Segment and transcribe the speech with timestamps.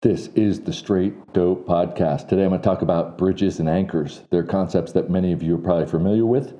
[0.00, 2.28] This is the Straight Dope Podcast.
[2.28, 4.22] Today I'm going to talk about bridges and anchors.
[4.30, 6.54] They're concepts that many of you are probably familiar with,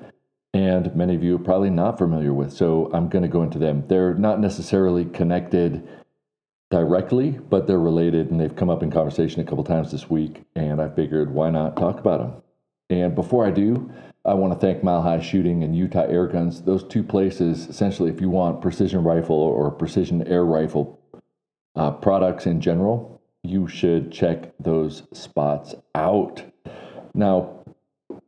[0.53, 2.51] and many of you are probably not familiar with.
[2.51, 3.85] So I'm going to go into them.
[3.87, 5.87] They're not necessarily connected
[6.69, 10.43] directly, but they're related, and they've come up in conversation a couple times this week.
[10.57, 12.41] And I figured, why not talk about them?
[12.89, 13.89] And before I do,
[14.25, 16.63] I want to thank Mile High Shooting and Utah Air Guns.
[16.63, 20.99] Those two places, essentially, if you want precision rifle or precision air rifle
[21.77, 26.43] uh, products in general, you should check those spots out.
[27.13, 27.63] Now,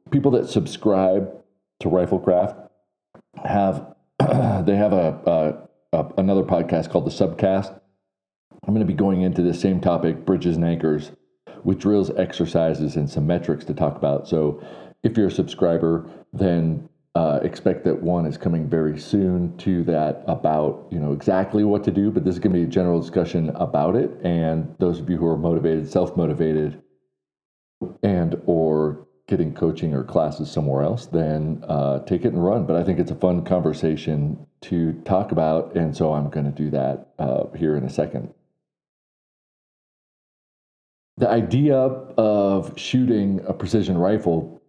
[0.10, 1.32] people that subscribe
[1.80, 2.70] to RifleKraft
[3.44, 7.80] have they have a, a, a, another podcast called the Subcast.
[8.64, 11.12] I'm going to be going into the same topic, bridges and anchors,
[11.64, 14.28] with drills, exercises, and some metrics to talk about.
[14.28, 14.64] So,
[15.04, 20.24] if you're a subscriber, then uh, expect that one is coming very soon to that
[20.28, 23.02] about you know exactly what to do but this is going to be a general
[23.02, 24.12] discussion about it.
[24.24, 26.82] And those of you who are motivated self-motivated
[28.02, 32.66] and or getting coaching or classes somewhere else then uh, take it and run.
[32.66, 36.52] But i think it's a fun conversation to talk about and so i'm going to
[36.52, 38.34] do that uh, here in a second.
[41.18, 44.61] The idea of shooting a precision rifle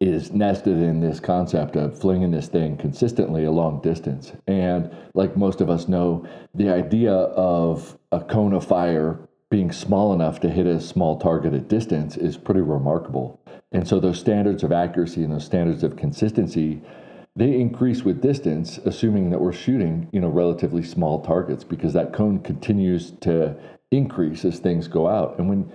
[0.00, 4.32] is nested in this concept of flinging this thing consistently a long distance.
[4.46, 9.20] And like most of us know, the idea of a cone of fire
[9.50, 13.40] being small enough to hit a small target at distance is pretty remarkable.
[13.72, 16.82] And so those standards of accuracy and those standards of consistency,
[17.36, 22.12] they increase with distance, assuming that we're shooting, you know, relatively small targets because that
[22.12, 23.56] cone continues to
[23.90, 25.38] increase as things go out.
[25.38, 25.72] And when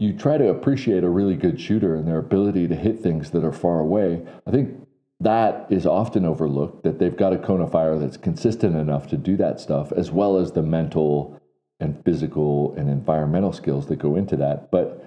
[0.00, 3.44] you try to appreciate a really good shooter and their ability to hit things that
[3.44, 4.26] are far away.
[4.46, 4.88] I think
[5.20, 9.18] that is often overlooked that they've got a cone of fire that's consistent enough to
[9.18, 11.38] do that stuff, as well as the mental
[11.80, 14.70] and physical and environmental skills that go into that.
[14.70, 15.04] But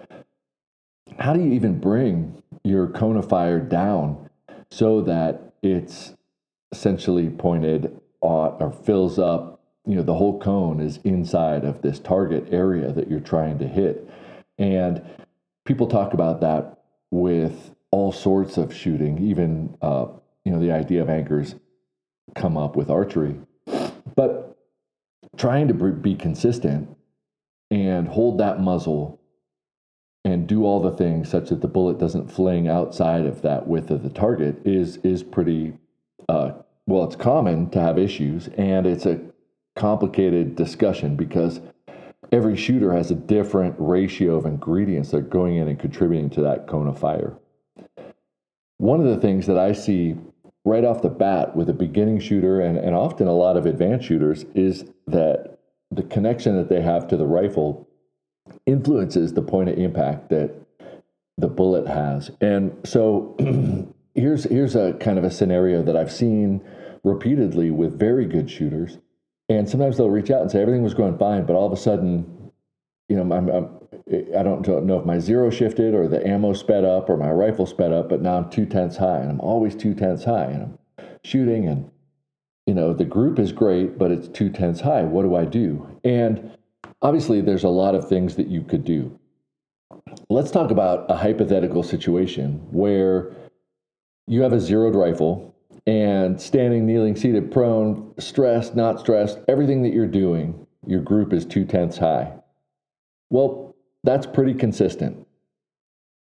[1.18, 4.30] how do you even bring your cone of fire down
[4.70, 6.14] so that it's
[6.72, 12.48] essentially pointed or fills up, you know, the whole cone is inside of this target
[12.52, 14.08] area that you're trying to hit?
[14.58, 15.04] And
[15.66, 20.08] people talk about that with all sorts of shooting, even, uh,
[20.46, 21.56] you know, the idea of anchors
[22.36, 23.36] come up with archery.
[24.16, 24.58] But
[25.38, 26.96] trying to be consistent
[27.72, 29.20] and hold that muzzle
[30.26, 33.92] and do all the things such that the bullet doesn't fling outside of that width
[33.92, 35.74] of the target is is pretty
[36.30, 36.52] uh,
[36.88, 39.20] well it's common to have issues and it's a
[39.76, 41.60] complicated discussion because
[42.32, 46.42] every shooter has a different ratio of ingredients that are going in and contributing to
[46.42, 47.38] that cone of fire.
[48.78, 50.16] One of the things that I see
[50.66, 54.08] right off the bat with a beginning shooter and, and often a lot of advanced
[54.08, 55.60] shooters is that
[55.92, 57.88] the connection that they have to the rifle
[58.66, 60.52] influences the point of impact that
[61.38, 62.32] the bullet has.
[62.42, 63.36] And so
[64.16, 66.62] here's here's a kind of a scenario that I've seen
[67.04, 68.98] repeatedly with very good shooters
[69.58, 71.78] and sometimes they'll reach out and say everything was going fine, but all of a
[71.78, 72.52] sudden,
[73.10, 73.70] you know, I'm, I'm
[74.38, 77.66] I don't know if my zero shifted or the ammo sped up or my rifle
[77.66, 80.64] sped up, but now I'm two tenths high, and I'm always two tenths high, and
[80.64, 81.90] I'm shooting, and
[82.66, 85.04] you know the group is great, but it's two tenths high.
[85.04, 86.00] What do I do?
[86.04, 86.52] And
[87.02, 89.18] obviously, there's a lot of things that you could do.
[90.30, 93.32] Let's talk about a hypothetical situation where
[94.28, 95.53] you have a zeroed rifle
[95.86, 101.46] and standing, kneeling, seated, prone, stressed, not stressed, everything that you're doing, your group is
[101.46, 102.34] two tenths high.
[103.30, 105.28] Well, that's pretty consistent.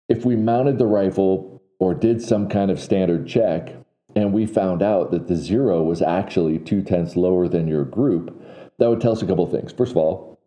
[0.09, 3.75] If we mounted the rifle or did some kind of standard check
[4.15, 8.39] and we found out that the zero was actually two tenths lower than your group,
[8.77, 9.71] that would tell us a couple of things.
[9.71, 10.39] First of all,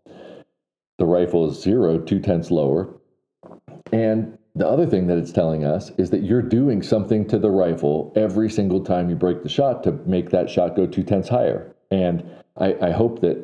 [0.98, 2.94] the rifle is zero, two tenths lower.
[3.92, 7.50] And the other thing that it's telling us is that you're doing something to the
[7.50, 11.28] rifle every single time you break the shot to make that shot go two tenths
[11.28, 11.74] higher.
[11.90, 12.24] And
[12.56, 13.36] I, I hope that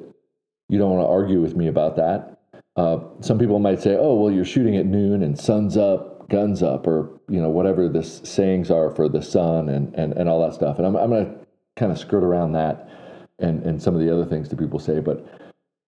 [0.70, 2.38] you don't want to argue with me about that.
[2.76, 6.62] Uh, some people might say, "Oh, well, you're shooting at noon and sun's up, guns
[6.62, 10.40] up," or you know whatever the sayings are for the sun and and, and all
[10.40, 10.78] that stuff.
[10.78, 12.88] And I'm I'm going to kind of skirt around that
[13.38, 15.00] and and some of the other things that people say.
[15.00, 15.26] But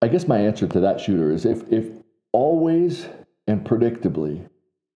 [0.02, 1.86] I guess my answer to that shooter is if if
[2.32, 3.08] always
[3.46, 4.46] and predictably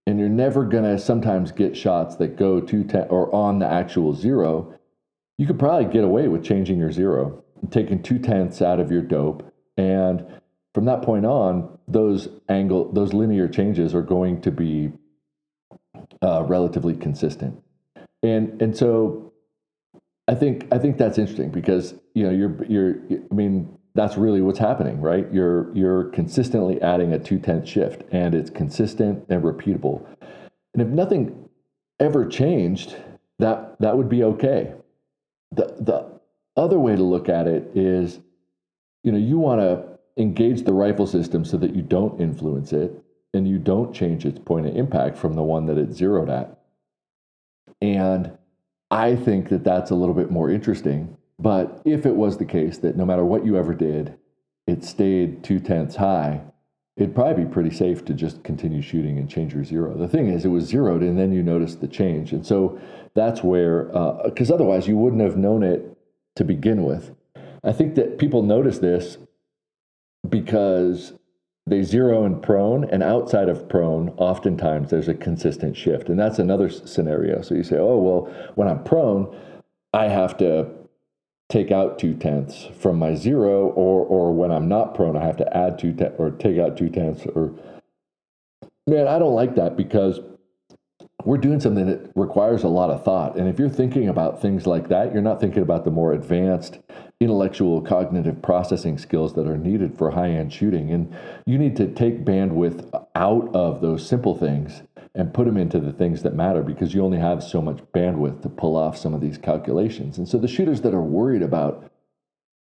[0.08, 3.66] and you're never going to sometimes get shots that go to 10 or on the
[3.70, 4.74] actual zero,
[5.36, 9.02] you could probably get away with changing your zero, taking two tenths out of your
[9.02, 9.52] dope.
[9.76, 10.24] And
[10.72, 14.92] from that point on, those angle, those linear changes are going to be
[16.22, 17.62] uh, relatively consistent.
[18.22, 19.34] And, and so
[20.26, 22.94] I think, I think that's interesting because, you know, you're, you're,
[23.30, 25.26] I mean, that's really what's happening, right?
[25.32, 30.06] You're you're consistently adding a two tenth shift, and it's consistent and repeatable.
[30.72, 31.48] And if nothing
[31.98, 32.94] ever changed,
[33.40, 34.72] that that would be okay.
[35.50, 36.20] The the
[36.56, 38.20] other way to look at it is,
[39.02, 42.92] you know, you want to engage the rifle system so that you don't influence it
[43.34, 46.56] and you don't change its point of impact from the one that it's zeroed at.
[47.82, 48.30] And
[48.92, 51.17] I think that that's a little bit more interesting.
[51.38, 54.18] But if it was the case that no matter what you ever did,
[54.66, 56.42] it stayed two tenths high,
[56.96, 59.96] it'd probably be pretty safe to just continue shooting and change your zero.
[59.96, 62.32] The thing is, it was zeroed and then you noticed the change.
[62.32, 62.78] And so
[63.14, 63.84] that's where,
[64.24, 65.96] because uh, otherwise you wouldn't have known it
[66.36, 67.14] to begin with.
[67.62, 69.18] I think that people notice this
[70.28, 71.12] because
[71.66, 76.38] they zero in prone and outside of prone oftentimes there's a consistent shift and that's
[76.38, 79.36] another scenario so you say oh well when i'm prone
[79.92, 80.66] i have to
[81.48, 85.36] take out two tenths from my zero or or when i'm not prone i have
[85.36, 87.54] to add two tenths or take out two tenths or
[88.86, 90.20] man i don't like that because
[91.24, 93.36] we're doing something that requires a lot of thought.
[93.36, 96.78] And if you're thinking about things like that, you're not thinking about the more advanced
[97.20, 100.90] intellectual cognitive processing skills that are needed for high end shooting.
[100.90, 104.82] And you need to take bandwidth out of those simple things
[105.18, 108.40] and put them into the things that matter because you only have so much bandwidth
[108.40, 110.16] to pull off some of these calculations.
[110.16, 111.90] And so the shooters that are worried about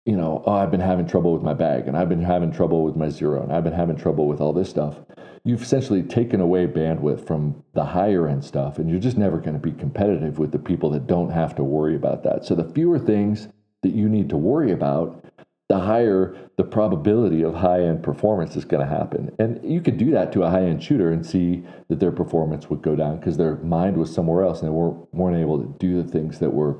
[0.04, 2.84] you know, oh, I've been having trouble with my bag and I've been having trouble
[2.84, 4.96] with my zero and I've been having trouble with all this stuff.
[5.44, 9.54] You've essentially taken away bandwidth from the higher end stuff and you're just never going
[9.54, 12.44] to be competitive with the people that don't have to worry about that.
[12.44, 13.48] So the fewer things
[13.82, 15.24] that you need to worry about,
[15.68, 19.34] the higher the probability of high end performance is going to happen.
[19.38, 22.68] And you could do that to a high end shooter and see that their performance
[22.70, 25.74] would go down because their mind was somewhere else and they weren't, weren't able to
[25.78, 26.78] do the things that were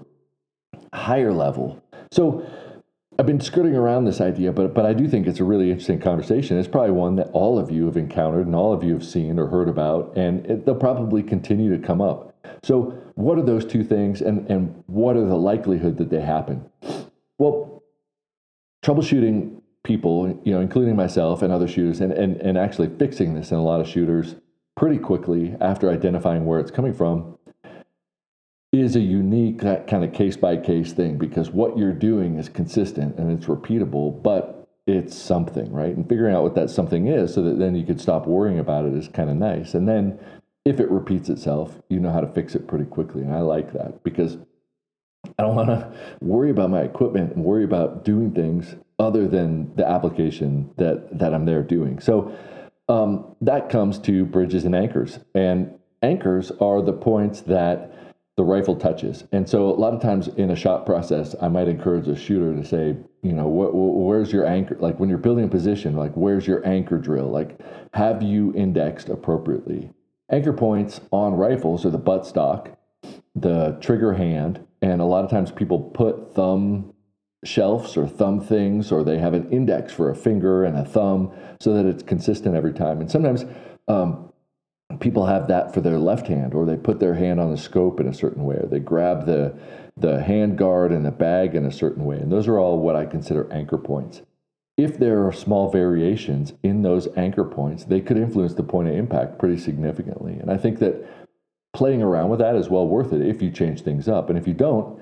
[0.93, 1.83] higher level.
[2.13, 2.47] So
[3.19, 6.01] I've been skirting around this idea, but but I do think it's a really interesting
[6.01, 6.59] conversation.
[6.59, 9.39] It's probably one that all of you have encountered and all of you have seen
[9.39, 12.35] or heard about, and it, they'll probably continue to come up.
[12.65, 16.69] So, what are those two things, and and what are the likelihood that they happen?
[17.39, 17.74] Well,
[18.85, 23.51] troubleshooting people, you know, including myself and other shooters, and and and actually fixing this
[23.51, 24.37] in a lot of shooters
[24.77, 27.39] pretty quickly after identifying where it's coming from
[28.73, 32.49] is a unique uh, kind of case by case thing because what you're doing is
[32.49, 35.97] consistent and it's repeatable, but it's something, right?
[35.97, 38.85] And figuring out what that something is so that then you could stop worrying about
[38.85, 39.75] it is kind of nice.
[39.75, 40.19] And then
[40.65, 43.23] if it repeats itself, you know how to fix it pretty quickly.
[43.23, 44.39] And I like that because
[45.38, 49.75] I don't want to worry about my equipment and worry about doing things other than
[49.76, 52.00] the application that that I'm there doing.
[52.00, 52.37] So
[52.88, 55.19] um, that comes to bridges and anchors.
[55.35, 57.93] And anchors are the points that
[58.37, 59.25] the rifle touches.
[59.31, 62.55] And so a lot of times in a shot process, I might encourage a shooter
[62.55, 64.76] to say, you know, where's your anchor?
[64.81, 67.31] Like when you're building a position, like where's your anchor drill?
[67.31, 67.59] Like
[67.94, 69.91] have you indexed appropriately?
[70.31, 72.76] Anchor points on rifles are the buttstock,
[73.37, 76.93] the trigger hand, and a lot of times people put thumb
[77.43, 81.33] shelves or thumb things, or they have an index for a finger and a thumb
[81.61, 83.01] so that it's consistent every time.
[83.01, 83.47] And sometimes
[83.89, 84.31] um,
[85.01, 87.99] people have that for their left hand, or they put their hand on the scope
[87.99, 89.59] in a certain way, or they grab the
[89.97, 92.17] the hand guard and the bag in a certain way.
[92.17, 94.23] And those are all what I consider anchor points.
[94.77, 98.97] If there are small variations in those anchor points, they could influence the point of
[98.97, 100.33] impact pretty significantly.
[100.35, 101.07] And I think that
[101.75, 104.31] playing around with that is well worth it if you change things up.
[104.31, 104.99] And if you don't,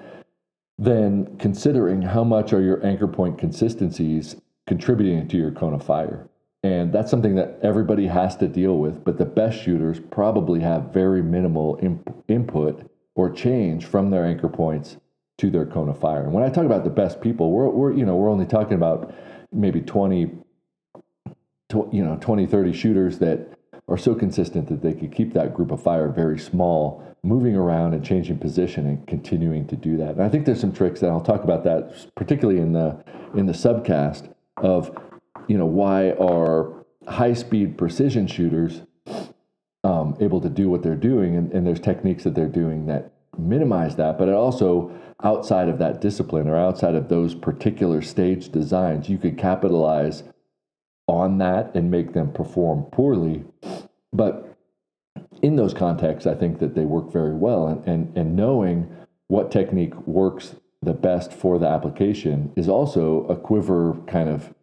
[0.79, 4.37] then considering how much are your anchor point consistencies
[4.67, 6.29] contributing to your cone of fire.
[6.65, 10.93] And that's something that everybody has to deal with, but the best shooters probably have
[10.93, 14.97] very minimal imp- input or change from their anchor points
[15.39, 16.23] to their cone of fire.
[16.23, 18.75] And when I talk about the best people, we're, we're you know, we're only talking
[18.75, 19.13] about
[19.51, 20.27] maybe 20,
[21.69, 23.59] tw- you know, 20, 30 shooters that
[23.89, 27.95] are so consistent that they could keep that group of fire very small, moving around
[27.95, 30.11] and changing position and continuing to do that.
[30.11, 33.03] And I think there's some tricks, and I'll talk about that particularly in the
[33.35, 34.97] in the subcast of
[35.49, 38.83] you know, why are high speed precision shooters
[39.85, 41.37] um, able to do what they're doing?
[41.37, 44.93] And, and there's techniques that they're doing that minimize that, but it also
[45.25, 50.25] outside of that discipline or outside of those particular stage designs, you could capitalize
[51.07, 53.45] on that and make them perform poorly.
[54.13, 54.57] But
[55.43, 57.67] in those contexts, I think that they work very well.
[57.67, 58.89] And, and, and knowing
[59.29, 64.55] what technique works the best for the application is also a quiver kind of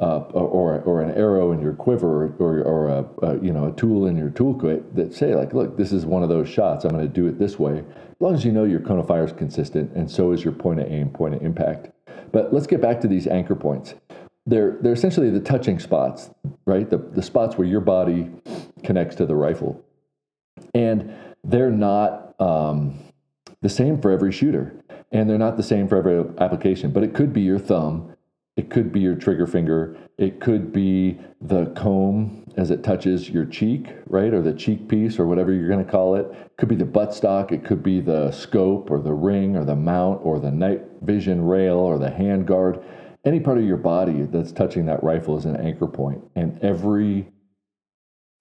[0.00, 3.72] uh, or or an arrow in your quiver or or a, a, you know a
[3.72, 6.90] tool in your toolkit that say like look this is one of those shots I'm
[6.90, 9.24] going to do it this way as long as you know your cone of fire
[9.24, 11.90] is consistent and so is your point of aim point of impact
[12.32, 13.94] but let's get back to these anchor points
[14.46, 16.30] they're they're essentially the touching spots,
[16.66, 16.88] right?
[16.88, 18.30] The the spots where your body
[18.82, 19.82] connects to the rifle,
[20.74, 22.98] and they're not um,
[23.62, 24.74] the same for every shooter,
[25.12, 26.90] and they're not the same for every application.
[26.90, 28.14] But it could be your thumb,
[28.56, 33.46] it could be your trigger finger, it could be the comb as it touches your
[33.46, 36.26] cheek, right, or the cheek piece, or whatever you're going to call it.
[36.26, 36.50] it.
[36.56, 40.20] Could be the buttstock, it could be the scope, or the ring, or the mount,
[40.22, 42.84] or the night vision rail, or the hand guard
[43.24, 47.28] any part of your body that's touching that rifle is an anchor point, and every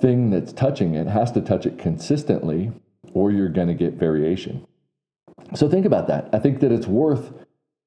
[0.01, 2.71] thing that's touching it has to touch it consistently,
[3.13, 4.65] or you're going to get variation.
[5.55, 6.29] So think about that.
[6.33, 7.31] I think that it's worth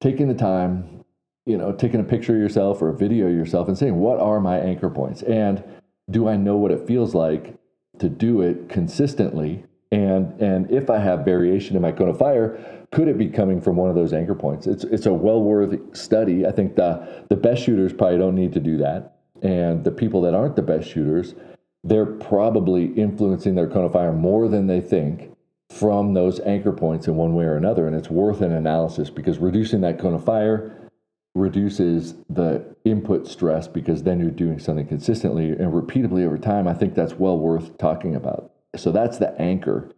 [0.01, 1.03] taking the time,
[1.45, 4.19] you know, taking a picture of yourself or a video of yourself and saying, what
[4.19, 5.21] are my anchor points?
[5.23, 5.63] And
[6.09, 7.55] do I know what it feels like
[7.99, 9.63] to do it consistently?
[9.91, 13.61] And and if I have variation in my cone of fire, could it be coming
[13.61, 14.67] from one of those anchor points?
[14.67, 16.45] It's it's a well worth study.
[16.45, 20.21] I think the the best shooters probably don't need to do that, and the people
[20.21, 21.35] that aren't the best shooters,
[21.83, 25.31] they're probably influencing their cone of fire more than they think
[25.69, 29.37] from those anchor points in one way or another, and it's worth an analysis because
[29.37, 30.89] reducing that cone of fire
[31.35, 36.67] reduces the input stress because then you're doing something consistently and repeatedly over time.
[36.67, 38.51] I think that's well worth talking about.
[38.75, 39.91] So that's the anchor.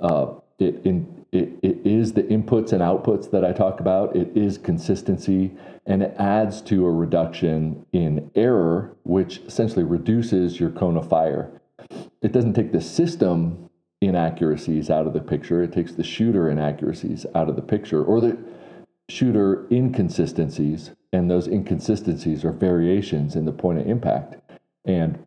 [0.00, 4.16] Uh, it, in, it, it is the inputs and outputs that I talk about.
[4.16, 10.70] It is consistency, and it adds to a reduction in error, which essentially reduces your
[10.70, 11.60] cone of fire.
[12.22, 13.68] It doesn't take the system
[14.00, 18.20] inaccuracies out of the picture, it takes the shooter inaccuracies out of the picture, or
[18.20, 18.36] the
[19.08, 24.36] shooter inconsistencies, and those inconsistencies are variations in the point of impact.
[24.84, 25.24] And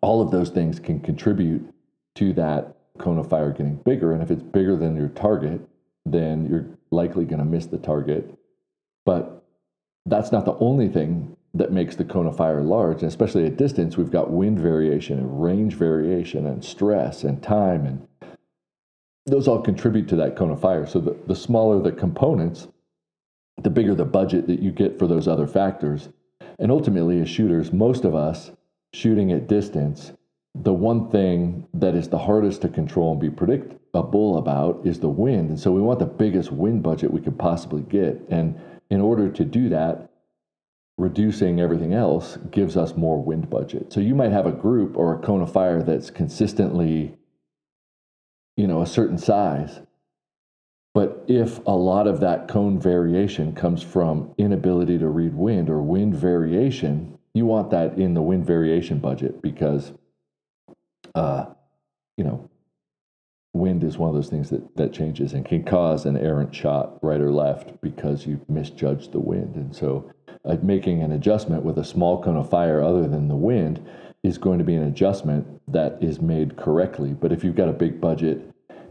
[0.00, 1.72] all of those things can contribute
[2.14, 4.12] to that cone of fire getting bigger.
[4.12, 5.60] And if it's bigger than your target,
[6.06, 8.38] then you're likely going to miss the target.
[9.04, 9.44] But
[10.06, 12.98] that's not the only thing that makes the cone of fire large.
[12.98, 17.86] And especially at distance, we've got wind variation and range variation and stress and time.
[17.86, 18.06] And
[19.26, 20.86] those all contribute to that cone of fire.
[20.86, 22.68] So the, the smaller the components,
[23.62, 26.08] the bigger the budget that you get for those other factors.
[26.58, 28.50] And ultimately, as shooters, most of us
[28.92, 30.12] shooting at distance
[30.54, 35.00] the one thing that is the hardest to control and be predictable uh, about is
[35.00, 35.50] the wind.
[35.50, 38.20] And so we want the biggest wind budget we could possibly get.
[38.30, 40.10] And in order to do that,
[40.96, 43.92] reducing everything else gives us more wind budget.
[43.92, 47.16] So you might have a group or a cone of fire that's consistently,
[48.56, 49.80] you know, a certain size.
[50.92, 55.82] But if a lot of that cone variation comes from inability to read wind or
[55.82, 59.92] wind variation, you want that in the wind variation budget because
[61.14, 61.46] uh,
[62.16, 62.48] you know,
[63.52, 66.98] wind is one of those things that, that changes and can cause an errant shot
[67.02, 69.54] right or left because you've misjudged the wind.
[69.54, 70.10] And so,
[70.44, 73.84] uh, making an adjustment with a small cone of fire other than the wind
[74.22, 77.12] is going to be an adjustment that is made correctly.
[77.12, 78.42] But if you've got a big budget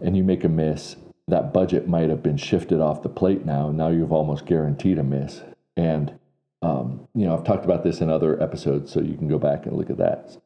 [0.01, 0.95] and you make a miss,
[1.27, 3.71] that budget might have been shifted off the plate now.
[3.71, 5.41] Now you've almost guaranteed a miss.
[5.77, 6.17] And,
[6.61, 9.65] um, you know, I've talked about this in other episodes, so you can go back
[9.65, 10.37] and look at that.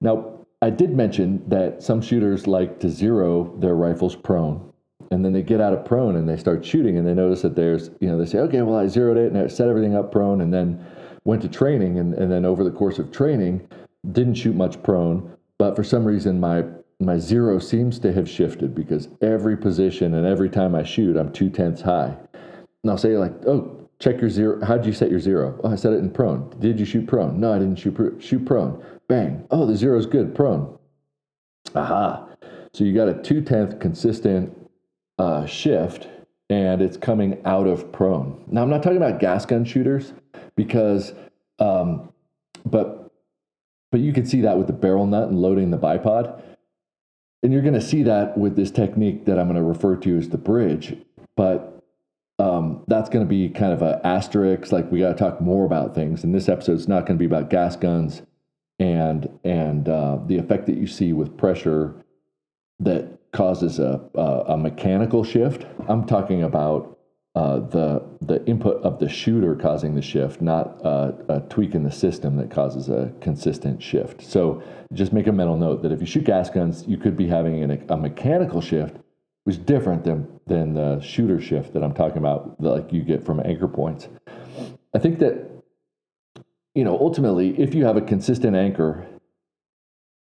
[0.00, 4.72] Now, I did mention that some shooters like to zero their rifles prone.
[5.10, 7.56] And then they get out of prone and they start shooting and they notice that
[7.56, 10.12] there's, you know, they say, okay, well, I zeroed it and I set everything up
[10.12, 10.82] prone and then
[11.24, 11.98] went to training.
[11.98, 13.68] And, and then over the course of training,
[14.12, 15.36] didn't shoot much prone.
[15.58, 16.64] But for some reason, my
[17.00, 21.32] my zero seems to have shifted because every position and every time I shoot, I'm
[21.32, 22.16] two tenths high.
[22.82, 24.64] And I'll say, like, oh, check your zero.
[24.64, 25.58] How'd you set your zero?
[25.64, 26.54] Oh, I set it in prone.
[26.60, 27.40] Did you shoot prone?
[27.40, 28.80] No, I didn't shoot, shoot prone.
[29.12, 29.46] Bang.
[29.50, 30.34] Oh, the zero is good.
[30.34, 30.78] Prone.
[31.74, 32.26] Aha.
[32.72, 34.56] So you got a two tenth consistent
[35.18, 36.08] uh, shift,
[36.48, 38.42] and it's coming out of prone.
[38.46, 40.14] Now I'm not talking about gas gun shooters
[40.56, 41.12] because,
[41.58, 42.10] um,
[42.64, 43.12] but
[43.90, 46.42] but you can see that with the barrel nut and loading the bipod,
[47.42, 50.16] and you're going to see that with this technique that I'm going to refer to
[50.16, 50.96] as the bridge.
[51.36, 51.84] But
[52.38, 54.72] um, that's going to be kind of an asterisk.
[54.72, 56.24] Like we got to talk more about things.
[56.24, 58.22] And this episode is not going to be about gas guns
[58.82, 61.94] and and uh, the effect that you see with pressure
[62.80, 65.64] that causes a, a, a mechanical shift.
[65.88, 66.98] I'm talking about
[67.36, 71.84] uh, the the input of the shooter causing the shift, not uh, a tweak in
[71.84, 74.20] the system that causes a consistent shift.
[74.20, 74.62] So
[74.92, 77.62] just make a mental note that if you shoot gas guns, you could be having
[77.62, 78.96] an, a mechanical shift,
[79.44, 83.24] which is different than than the shooter shift that I'm talking about, like you get
[83.24, 84.08] from anchor points.
[84.92, 85.51] I think that
[86.74, 89.06] you know, ultimately, if you have a consistent anchor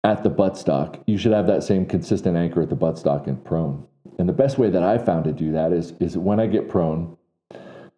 [0.03, 3.87] at the buttstock, you should have that same consistent anchor at the buttstock and prone.
[4.19, 6.69] And the best way that I found to do that is is when I get
[6.69, 7.17] prone,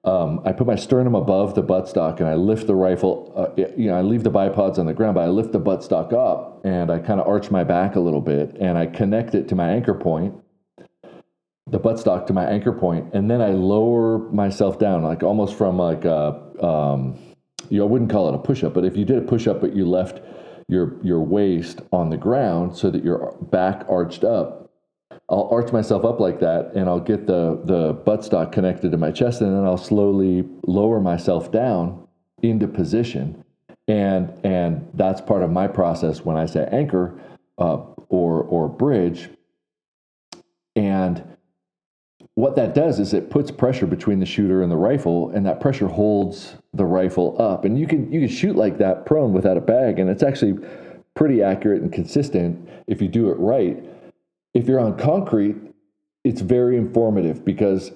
[0.06, 3.34] um, I put my sternum above the buttstock and I lift the rifle.
[3.36, 6.14] Uh, you know, I leave the bipods on the ground, but I lift the buttstock
[6.14, 9.50] up and I kind of arch my back a little bit and I connect it
[9.50, 10.34] to my anchor point,
[11.70, 15.78] the buttstock to my anchor point, and then I lower myself down, like almost from
[15.78, 17.20] like a, um,
[17.70, 19.48] you know, I wouldn't call it a push up, but if you did a push
[19.48, 20.22] up, but you left
[20.68, 24.68] your your waist on the ground so that your back arched up
[25.30, 29.12] I'll arch myself up like that and I'll get the, the buttstock connected to my
[29.12, 32.08] chest and then I'll slowly lower myself down
[32.42, 33.44] into position.
[33.90, 37.20] And, and that's part of my process when I say anchor
[37.58, 37.78] uh,
[38.10, 39.30] or, or bridge.
[40.78, 41.37] And
[42.38, 45.60] what that does is it puts pressure between the shooter and the rifle, and that
[45.60, 47.66] pressure holds the rifle up.
[47.66, 50.54] And you can you can shoot like that prone without a bag, and it's actually
[51.16, 53.84] pretty accurate and consistent if you do it right.
[54.54, 55.56] If you're on concrete,
[56.24, 57.92] it's very informative because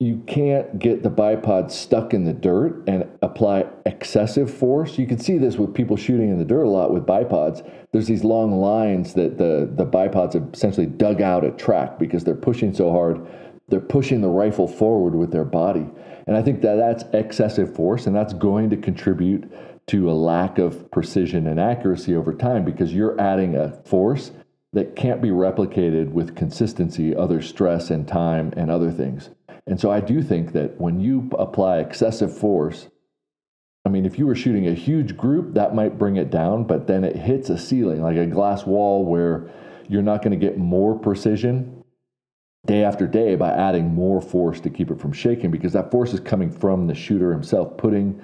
[0.00, 4.98] you can't get the bipod stuck in the dirt and apply excessive force.
[4.98, 7.64] You can see this with people shooting in the dirt a lot with bipods.
[7.92, 12.24] There's these long lines that the, the bipods have essentially dug out a track because
[12.24, 13.24] they're pushing so hard.
[13.70, 15.86] They're pushing the rifle forward with their body.
[16.26, 19.50] And I think that that's excessive force, and that's going to contribute
[19.86, 24.30] to a lack of precision and accuracy over time because you're adding a force
[24.72, 29.30] that can't be replicated with consistency, other stress and time and other things.
[29.66, 32.88] And so I do think that when you apply excessive force,
[33.84, 36.86] I mean, if you were shooting a huge group, that might bring it down, but
[36.86, 39.50] then it hits a ceiling, like a glass wall, where
[39.88, 41.79] you're not going to get more precision
[42.66, 46.12] day after day by adding more force to keep it from shaking because that force
[46.12, 48.20] is coming from the shooter himself, putting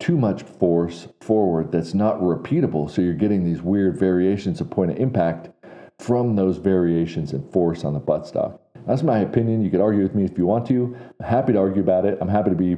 [0.00, 2.90] too much force forward that's not repeatable.
[2.90, 5.50] So you're getting these weird variations of point of impact
[5.98, 8.58] from those variations in force on the buttstock.
[8.86, 9.62] That's my opinion.
[9.62, 10.96] You could argue with me if you want to.
[11.20, 12.18] I'm happy to argue about it.
[12.20, 12.76] I'm happy to be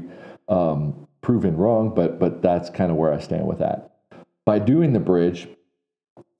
[0.49, 3.93] um, proven wrong, but but that's kind of where I stand with that.
[4.45, 5.49] By doing the bridge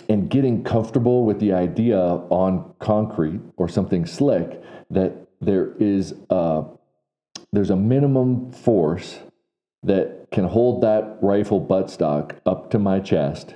[0.09, 6.65] and getting comfortable with the idea on concrete or something slick that there is a
[7.53, 9.21] there's a minimum force
[9.83, 13.55] that can hold that rifle buttstock up to my chest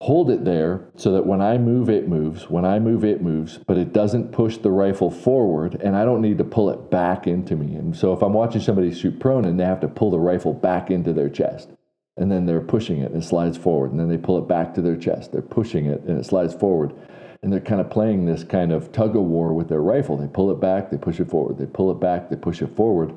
[0.00, 2.48] hold it there so that when I move, it moves.
[2.48, 6.22] When I move, it moves, but it doesn't push the rifle forward, and I don't
[6.22, 7.74] need to pull it back into me.
[7.74, 10.52] And so if I'm watching somebody shoot prone and they have to pull the rifle
[10.52, 11.70] back into their chest,
[12.18, 14.74] and then they're pushing it and it slides forward, and then they pull it back
[14.74, 16.92] to their chest, they're pushing it and it slides forward.
[17.40, 20.16] And they're kind of playing this kind of tug of war with their rifle.
[20.16, 21.56] They pull it back, they push it forward.
[21.56, 23.16] They pull it back, they push it forward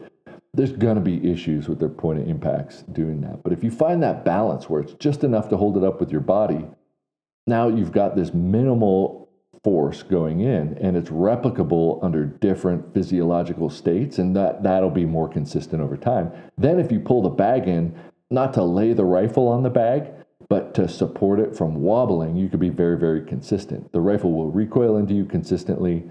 [0.54, 3.42] there's going to be issues with their point of impacts doing that.
[3.44, 6.12] But if you find that balance where it's just enough to hold it up with
[6.12, 6.66] your body,
[7.48, 9.30] now you've got this minimal
[9.64, 15.30] force going in and it's replicable under different physiological states and that that'll be more
[15.30, 16.32] consistent over time.
[16.58, 17.96] Then if you pull the bag in
[18.32, 20.08] not to lay the rifle on the bag
[20.50, 23.92] but to support it from wobbling, you could be very very consistent.
[23.92, 26.04] The rifle will recoil into you consistently.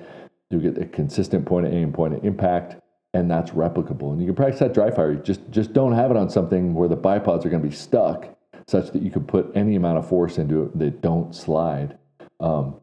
[0.51, 2.77] You get a consistent point of aim, point of impact
[3.15, 4.13] and that's replicable.
[4.13, 5.15] And you can practice that dry fire.
[5.15, 8.29] Just just don't have it on something where the bipods are going to be stuck,
[8.67, 11.99] such that you can put any amount of force into it that don't slide.
[12.39, 12.77] Um,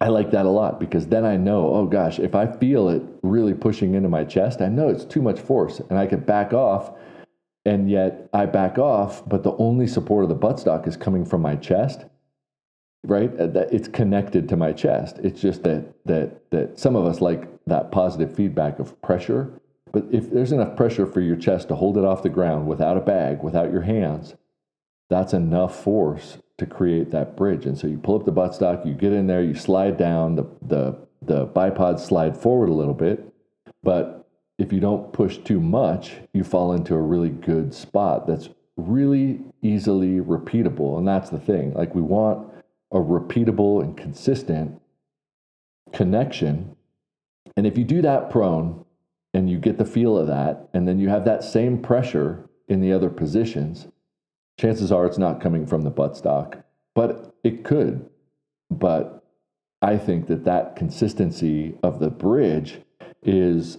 [0.00, 3.02] I like that a lot because then I know, oh gosh, if I feel it
[3.22, 6.52] really pushing into my chest, I know it's too much force, and I can back
[6.52, 6.92] off.
[7.64, 11.42] And yet I back off, but the only support of the buttstock is coming from
[11.42, 12.04] my chest
[13.04, 13.30] right?
[13.38, 15.18] Uh, it's connected to my chest.
[15.22, 19.60] It's just that that that some of us like that positive feedback of pressure
[19.92, 22.96] but if there's enough pressure for your chest to hold it off the ground without
[22.96, 24.34] a bag without your hands
[25.08, 27.66] that's enough force to create that bridge.
[27.66, 30.44] And so you pull up the buttstock you get in there you slide down the
[30.62, 33.32] the the bipods slide forward a little bit
[33.82, 34.23] but
[34.64, 39.40] if you don't push too much you fall into a really good spot that's really
[39.62, 42.48] easily repeatable and that's the thing like we want
[42.94, 44.80] a repeatable and consistent
[45.92, 46.76] connection.
[47.56, 48.84] And if you do that prone
[49.34, 52.80] and you get the feel of that, and then you have that same pressure in
[52.80, 53.88] the other positions,
[54.58, 56.62] chances are it's not coming from the buttstock,
[56.94, 58.08] but it could.
[58.70, 59.24] But
[59.82, 62.80] I think that that consistency of the bridge
[63.22, 63.78] is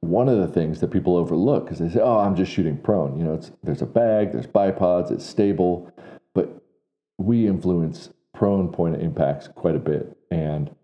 [0.00, 3.16] one of the things that people overlook because they say, "Oh, I'm just shooting prone."
[3.18, 5.92] You know, it's there's a bag, there's bipods, it's stable,
[6.34, 6.62] but
[7.18, 10.16] we influence prone point of impacts quite a bit.
[10.30, 10.74] And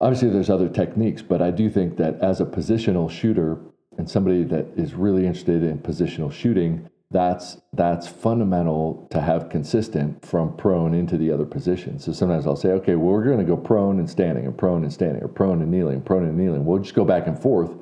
[0.00, 3.58] obviously, there's other techniques, but I do think that as a positional shooter
[3.96, 10.24] and somebody that is really interested in positional shooting, that's that's fundamental to have consistent
[10.24, 12.04] from prone into the other positions.
[12.04, 14.82] So sometimes I'll say, okay, well, we're going to go prone and standing, and prone
[14.82, 16.66] and standing, or prone and kneeling, prone and kneeling.
[16.66, 17.74] We'll just go back and forth,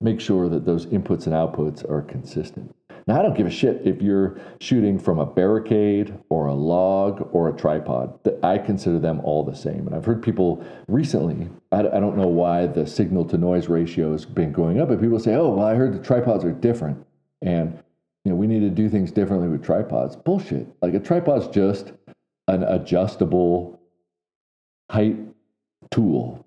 [0.00, 2.74] make sure that those inputs and outputs are consistent.
[3.06, 7.28] Now, I don't give a shit if you're shooting from a barricade or a log
[7.32, 8.18] or a tripod.
[8.42, 9.86] I consider them all the same.
[9.86, 14.24] And I've heard people recently, I don't know why the signal to noise ratio has
[14.24, 17.04] been going up, but people say, oh, well, I heard the tripods are different.
[17.42, 17.82] And
[18.24, 20.14] you know, we need to do things differently with tripods.
[20.14, 20.66] Bullshit.
[20.82, 21.92] Like a tripod's just
[22.48, 23.80] an adjustable
[24.90, 25.16] height
[25.90, 26.44] tool.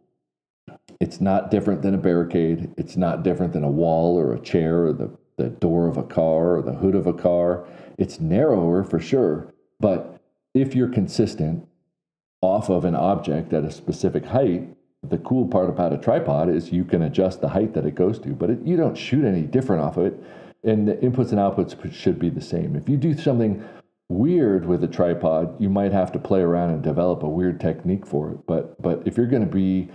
[1.03, 2.73] It's not different than a barricade.
[2.77, 6.03] It's not different than a wall or a chair or the, the door of a
[6.03, 7.67] car or the hood of a car.
[7.97, 9.53] It's narrower for sure.
[9.81, 10.21] But
[10.53, 11.67] if you're consistent
[12.39, 14.69] off of an object at a specific height,
[15.03, 18.17] the cool part about a tripod is you can adjust the height that it goes
[18.19, 20.23] to, but it, you don't shoot any different off of it
[20.63, 22.77] and the inputs and outputs should be the same.
[22.77, 23.61] If you do something
[24.07, 28.05] weird with a tripod, you might have to play around and develop a weird technique
[28.05, 28.37] for it.
[28.47, 29.89] But but if you're going to be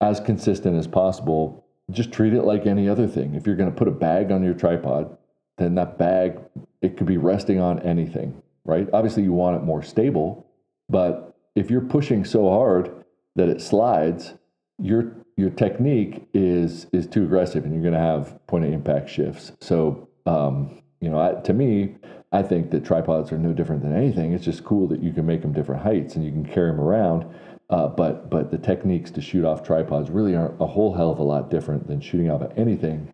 [0.00, 3.34] as consistent as possible, just treat it like any other thing.
[3.34, 5.16] If you're going to put a bag on your tripod,
[5.58, 6.38] then that bag
[6.80, 8.88] it could be resting on anything, right?
[8.92, 10.46] Obviously you want it more stable,
[10.88, 13.04] but if you're pushing so hard
[13.36, 14.34] that it slides,
[14.78, 19.08] you're your technique is is too aggressive and you're going to have point of impact
[19.08, 19.52] shifts.
[19.60, 21.96] So, um, you know, I, to me,
[22.32, 24.32] I think that tripods are no different than anything.
[24.32, 26.80] It's just cool that you can make them different heights and you can carry them
[26.80, 27.26] around.
[27.70, 31.20] Uh, but but the techniques to shoot off tripods really aren't a whole hell of
[31.20, 33.12] a lot different than shooting off of anything,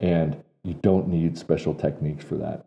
[0.00, 2.66] and you don't need special techniques for that.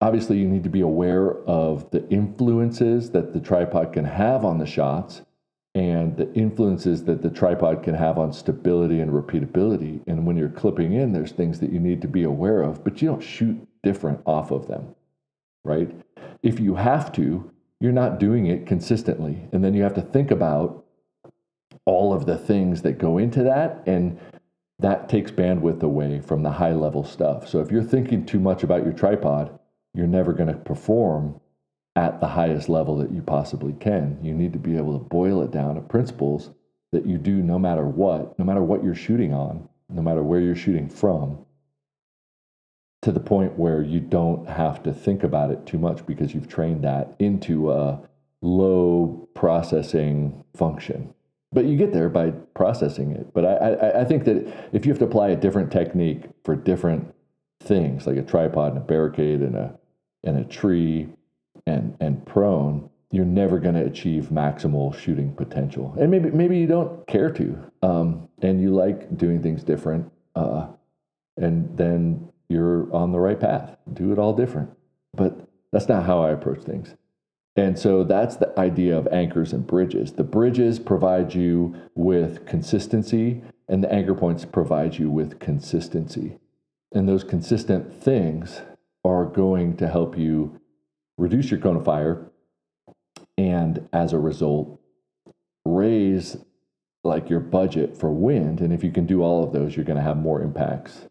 [0.00, 4.58] Obviously, you need to be aware of the influences that the tripod can have on
[4.58, 5.22] the shots
[5.76, 10.02] and the influences that the tripod can have on stability and repeatability.
[10.06, 13.00] And when you're clipping in, there's things that you need to be aware of, but
[13.00, 14.94] you don't shoot different off of them,
[15.64, 15.90] right?
[16.42, 19.48] If you have to, you're not doing it consistently.
[19.52, 20.84] And then you have to think about
[21.84, 23.82] all of the things that go into that.
[23.86, 24.18] And
[24.78, 27.48] that takes bandwidth away from the high level stuff.
[27.48, 29.58] So if you're thinking too much about your tripod,
[29.94, 31.40] you're never going to perform
[31.94, 34.18] at the highest level that you possibly can.
[34.22, 36.50] You need to be able to boil it down to principles
[36.92, 40.40] that you do no matter what, no matter what you're shooting on, no matter where
[40.40, 41.45] you're shooting from,
[43.06, 46.48] to the point where you don't have to think about it too much because you've
[46.48, 48.00] trained that into a
[48.42, 51.14] low processing function.
[51.52, 53.32] But you get there by processing it.
[53.32, 56.56] But I, I, I think that if you have to apply a different technique for
[56.56, 57.14] different
[57.60, 59.78] things, like a tripod and a barricade and a
[60.24, 61.08] and a tree
[61.64, 65.94] and and prone, you're never going to achieve maximal shooting potential.
[65.96, 70.66] And maybe maybe you don't care to, um, and you like doing things different, uh,
[71.36, 73.76] and then you're on the right path.
[73.92, 74.70] Do it all different,
[75.14, 76.94] but that's not how I approach things.
[77.56, 80.12] And so that's the idea of anchors and bridges.
[80.12, 86.38] The bridges provide you with consistency, and the anchor points provide you with consistency.
[86.92, 88.60] And those consistent things
[89.04, 90.60] are going to help you
[91.16, 92.30] reduce your cone of fire,
[93.38, 94.80] and as a result,
[95.64, 96.36] raise
[97.04, 98.60] like your budget for wind.
[98.60, 101.06] And if you can do all of those, you're going to have more impacts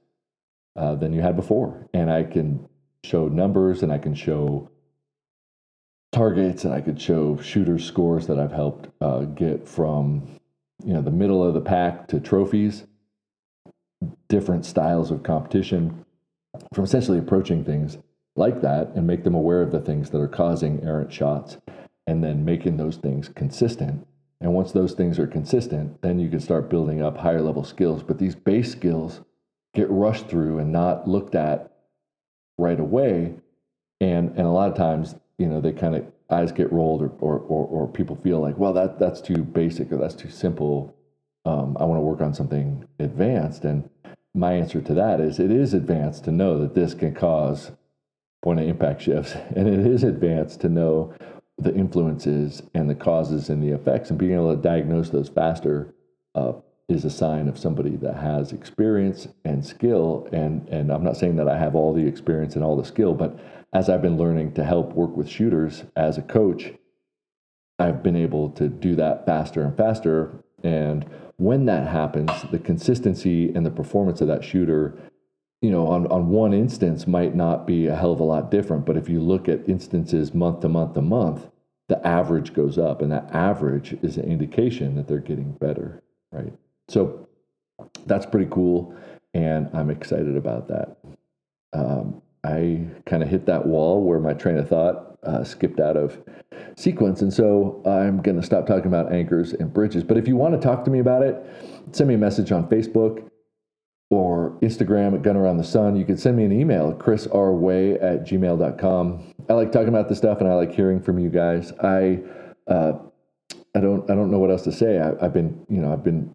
[0.75, 1.87] uh, than you had before.
[1.93, 2.67] And I can
[3.03, 4.69] show numbers and I can show
[6.11, 10.39] targets and I could show shooter scores that I've helped uh, get from
[10.83, 12.85] you know the middle of the pack to trophies,
[14.27, 16.05] different styles of competition,
[16.73, 17.97] from essentially approaching things
[18.35, 21.57] like that and make them aware of the things that are causing errant shots
[22.07, 24.05] and then making those things consistent.
[24.41, 28.03] And once those things are consistent, then you can start building up higher level skills.
[28.03, 29.21] But these base skills
[29.75, 31.71] get rushed through and not looked at
[32.57, 33.35] right away.
[34.01, 37.11] And and a lot of times, you know, they kind of eyes get rolled or,
[37.19, 40.95] or, or, or, people feel like, well, that that's too basic or that's too simple.
[41.45, 43.63] Um, I want to work on something advanced.
[43.63, 43.87] And
[44.33, 47.71] my answer to that is it is advanced to know that this can cause
[48.43, 49.35] point of impact shifts.
[49.55, 51.13] And it is advanced to know
[51.57, 55.93] the influences and the causes and the effects, and being able to diagnose those faster
[56.33, 56.53] uh,
[56.87, 60.27] is a sign of somebody that has experience and skill.
[60.31, 63.13] And and I'm not saying that I have all the experience and all the skill,
[63.13, 63.39] but
[63.73, 66.71] as I've been learning to help work with shooters as a coach,
[67.79, 70.31] I've been able to do that faster and faster.
[70.63, 71.05] And
[71.37, 74.97] when that happens, the consistency and the performance of that shooter
[75.65, 78.85] you know, on, on one instance might not be a hell of a lot different.
[78.85, 81.49] But if you look at instances month to month to month,
[81.87, 86.53] the average goes up, and that average is an indication that they're getting better, right?
[86.87, 87.27] So
[88.05, 88.95] that's pretty cool,
[89.33, 90.97] and I'm excited about that.
[91.73, 95.97] Um, I kind of hit that wall where my train of thought uh, skipped out
[95.97, 96.21] of
[96.77, 100.03] sequence, and so I'm going to stop talking about anchors and bridges.
[100.03, 101.43] But if you want to talk to me about it,
[101.91, 103.27] send me a message on Facebook
[104.11, 105.95] or Instagram at Gun Around the Sun.
[105.95, 109.33] You can send me an email at chrisrway at gmail.com.
[109.49, 111.71] I like talking about this stuff and I like hearing from you guys.
[111.83, 112.19] I
[112.67, 112.93] uh,
[113.75, 114.99] I don't I don't know what else to say.
[114.99, 116.33] I, I've been you know I've been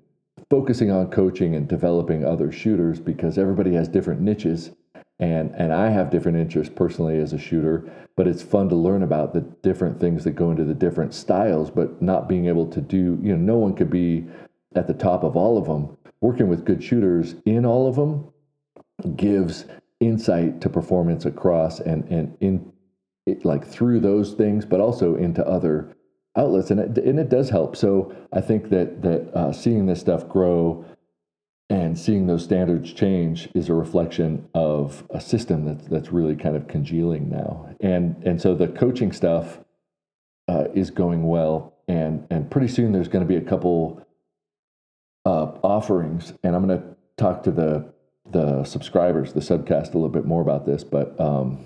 [0.50, 4.72] focusing on coaching and developing other shooters because everybody has different niches
[5.20, 9.02] and and I have different interests personally as a shooter, but it's fun to learn
[9.02, 12.80] about the different things that go into the different styles, but not being able to
[12.80, 14.26] do, you know, no one could be
[14.74, 15.96] at the top of all of them.
[16.22, 18.32] Working with good shooters in all of them
[19.14, 19.66] gives
[20.00, 22.72] insight to performance across and and in
[23.26, 25.94] it, like through those things, but also into other
[26.36, 27.76] outlets, and it, and it does help.
[27.76, 30.84] So I think that that uh, seeing this stuff grow
[31.68, 36.56] and seeing those standards change is a reflection of a system that's that's really kind
[36.56, 37.68] of congealing now.
[37.80, 39.60] And and so the coaching stuff
[40.48, 44.04] uh, is going well, and and pretty soon there's going to be a couple
[45.24, 47.92] uh, offerings, and I'm going to talk to the
[48.30, 51.18] the subscribers, the subcast, a little bit more about this, but.
[51.20, 51.64] Um,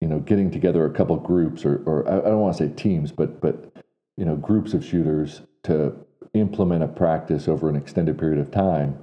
[0.00, 3.12] you know, getting together a couple groups, or, or I don't want to say teams,
[3.12, 3.72] but but
[4.16, 5.94] you know, groups of shooters to
[6.34, 8.98] implement a practice over an extended period of time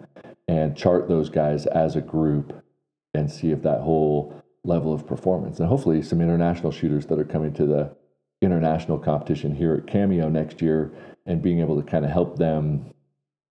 [0.47, 2.63] and chart those guys as a group
[3.13, 7.25] and see if that whole level of performance and hopefully some international shooters that are
[7.25, 7.95] coming to the
[8.41, 10.91] international competition here at Cameo next year
[11.25, 12.93] and being able to kind of help them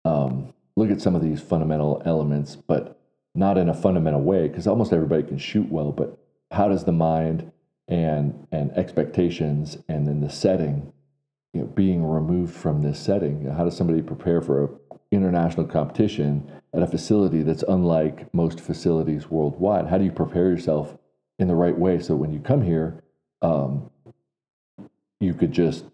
[0.05, 3.01] um, look at some of these fundamental elements but
[3.35, 6.19] not in a fundamental way because almost everybody can shoot well but
[6.51, 7.51] how does the mind
[7.87, 10.93] and and expectations and then the setting
[11.55, 13.47] you know, being removed from this setting.
[13.47, 14.69] How does somebody prepare for a
[15.11, 19.87] international competition at a facility that's unlike most facilities worldwide?
[19.87, 20.97] How do you prepare yourself
[21.39, 23.03] in the right way so when you come here,
[23.41, 23.91] um,
[25.21, 25.85] you could just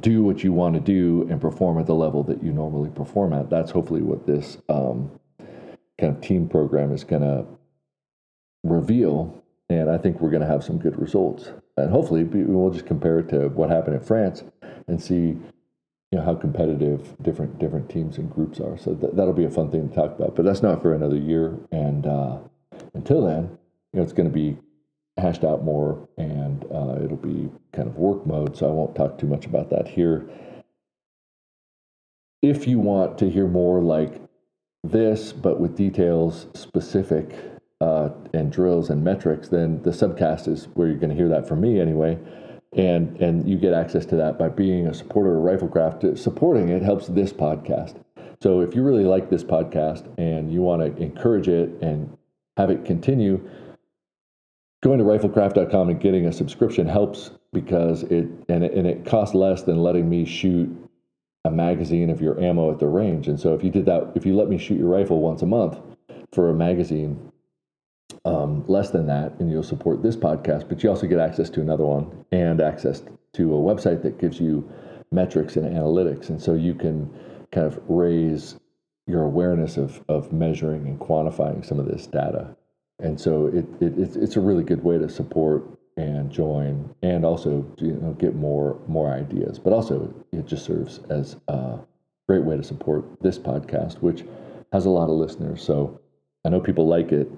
[0.00, 3.32] do what you want to do and perform at the level that you normally perform
[3.32, 3.50] at?
[3.50, 5.10] That's hopefully what this um,
[6.00, 7.44] kind of team program is going to
[8.64, 9.42] reveal.
[9.68, 13.18] And I think we're going to have some good results and hopefully we'll just compare
[13.18, 14.42] it to what happened in France
[14.88, 15.36] and see
[16.12, 18.78] you know how competitive different different teams and groups are.
[18.78, 20.36] So th- that'll be a fun thing to talk about.
[20.36, 21.58] But that's not for another year.
[21.72, 22.38] And uh,
[22.94, 23.58] until then,
[23.92, 24.56] you know, it's going to be
[25.18, 28.56] hashed out more, and uh, it'll be kind of work mode.
[28.56, 30.28] So I won't talk too much about that here.
[32.40, 34.22] If you want to hear more like
[34.84, 37.34] this, but with details specific
[37.80, 41.46] uh, and drills and metrics, then the subcast is where you're going to hear that
[41.46, 42.18] from me anyway.
[42.76, 46.18] And and you get access to that by being a supporter of RifleKraft.
[46.18, 47.94] Supporting it helps this podcast.
[48.40, 52.16] So if you really like this podcast and you want to encourage it and
[52.56, 53.48] have it continue,
[54.82, 59.34] going to riflecraft.com and getting a subscription helps because it and it, and it costs
[59.34, 60.70] less than letting me shoot
[61.44, 63.28] a magazine of your ammo at the range.
[63.28, 65.46] And so if you did that, if you let me shoot your rifle once a
[65.46, 65.78] month
[66.32, 67.32] for a magazine,
[68.26, 71.60] um, less than that, and you'll support this podcast, but you also get access to
[71.60, 73.02] another one and access
[73.34, 74.68] to a website that gives you
[75.12, 76.28] metrics and analytics.
[76.28, 77.08] And so you can
[77.52, 78.56] kind of raise
[79.06, 82.56] your awareness of, of measuring and quantifying some of this data.
[82.98, 85.64] And so it, it, it's, it's a really good way to support
[85.96, 89.60] and join and also you know, get more, more ideas.
[89.60, 91.78] But also, it just serves as a
[92.28, 94.24] great way to support this podcast, which
[94.72, 95.62] has a lot of listeners.
[95.62, 96.00] So
[96.44, 97.30] I know people like it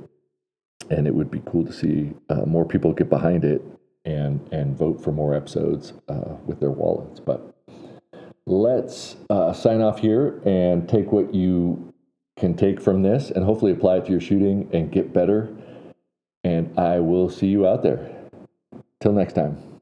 [0.91, 3.63] and it would be cool to see uh, more people get behind it
[4.05, 7.21] and and vote for more episodes uh, with their wallets.
[7.21, 7.55] But
[8.47, 11.93] let's uh, sign off here and take what you
[12.39, 15.55] can take from this, and hopefully apply it to your shooting and get better.
[16.45, 18.15] And I will see you out there.
[19.01, 19.78] Till next time.